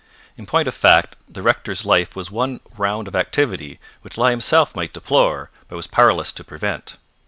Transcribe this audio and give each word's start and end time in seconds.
In 0.35 0.47
point 0.47 0.67
of 0.67 0.73
fact, 0.73 1.15
the 1.29 1.43
rector's 1.43 1.85
life 1.85 2.15
was 2.15 2.31
one 2.31 2.59
round 2.75 3.07
of 3.07 3.15
activity 3.15 3.79
which 4.01 4.17
lie 4.17 4.31
himself 4.31 4.75
might 4.75 4.93
deplore 4.95 5.51
but 5.67 5.75
was 5.75 5.85
powerless 5.85 6.31
to 6.31 6.43
prevent. 6.43 6.97